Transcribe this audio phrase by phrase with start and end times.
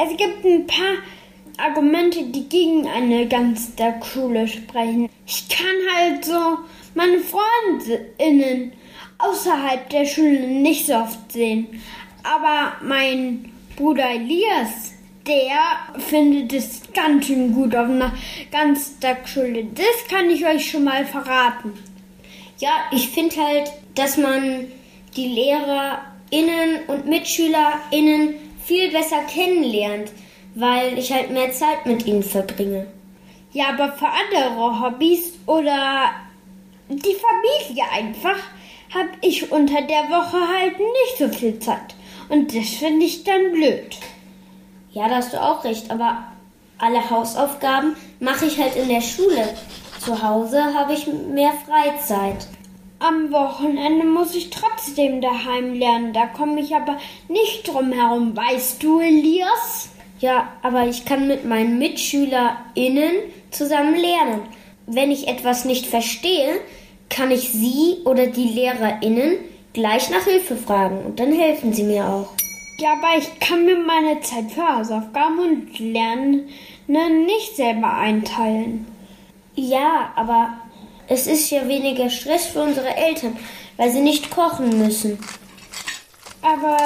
[0.00, 0.98] Es gibt ein paar
[1.56, 5.08] Argumente, die gegen eine Ganztagsschule sprechen.
[5.26, 6.58] Ich kann halt so
[6.94, 8.72] meine Freundinnen
[9.18, 11.66] außerhalb der Schule nicht so oft sehen.
[12.22, 14.92] Aber mein Bruder Elias,
[15.26, 18.12] der findet es ganz schön gut auf einer
[18.52, 19.66] Ganztagsschule.
[19.74, 21.72] Das kann ich euch schon mal verraten.
[22.58, 24.66] Ja, ich finde halt, dass man
[25.16, 30.12] die LehrerInnen und MitschülerInnen viel besser kennenlernt,
[30.54, 32.86] weil ich halt mehr Zeit mit ihnen verbringe.
[33.52, 36.10] Ja, aber für andere Hobbys oder
[36.90, 38.38] die Familie einfach
[38.94, 41.94] habe ich unter der Woche halt nicht so viel Zeit.
[42.28, 43.96] Und das finde ich dann blöd.
[44.92, 46.24] Ja, da hast du auch recht, aber
[46.76, 49.48] alle Hausaufgaben mache ich halt in der Schule.
[49.98, 52.46] Zu Hause habe ich mehr Freizeit.
[53.00, 56.12] Am Wochenende muss ich trotzdem daheim lernen.
[56.12, 58.36] Da komme ich aber nicht drum herum.
[58.36, 59.90] Weißt du, Elias?
[60.18, 63.12] Ja, aber ich kann mit meinen MitschülerInnen
[63.52, 64.40] zusammen lernen.
[64.86, 66.60] Wenn ich etwas nicht verstehe,
[67.08, 69.36] kann ich sie oder die LehrerInnen
[69.74, 72.30] gleich nach Hilfe fragen und dann helfen sie mir auch.
[72.78, 76.48] Ja, aber ich kann mir meine Zeit für Hausaufgaben und Lernen
[76.88, 78.86] nicht selber einteilen.
[79.54, 80.54] Ja, aber
[81.08, 83.36] es ist ja weniger Stress für unsere Eltern,
[83.76, 85.18] weil sie nicht kochen müssen.
[86.42, 86.76] Aber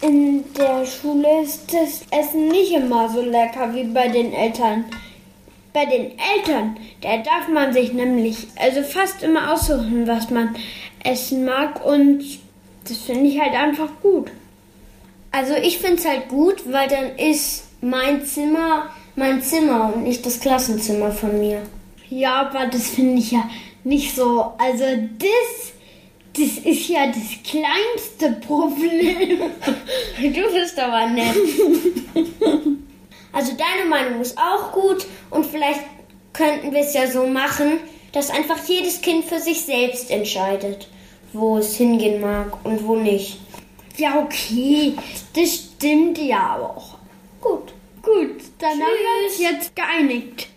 [0.00, 4.84] in der Schule ist das Essen nicht immer so lecker wie bei den Eltern.
[5.72, 10.54] Bei den Eltern, da darf man sich nämlich also fast immer aussuchen, was man
[11.02, 12.22] essen mag und
[12.88, 14.30] das finde ich halt einfach gut.
[15.32, 20.24] Also ich finde es halt gut, weil dann ist mein Zimmer mein Zimmer und nicht
[20.26, 21.62] das Klassenzimmer von mir.
[22.10, 23.48] Ja, aber das finde ich ja
[23.82, 24.52] nicht so.
[24.58, 24.84] Also
[25.18, 25.72] das,
[26.34, 29.40] das ist ja das kleinste Problem.
[30.16, 31.36] Du bist aber nett.
[33.32, 35.80] Also deine Meinung ist auch gut und vielleicht
[36.32, 37.80] könnten wir es ja so machen,
[38.12, 40.88] dass einfach jedes Kind für sich selbst entscheidet,
[41.32, 43.40] wo es hingehen mag und wo nicht.
[43.96, 44.94] Ja, okay,
[45.34, 46.98] das stimmt ja auch.
[47.40, 47.72] Gut.
[48.02, 50.48] Gut, dann haben wir uns jetzt geeinigt.